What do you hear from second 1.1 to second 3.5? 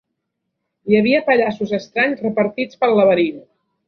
pallassos estranys repartits pel laberint.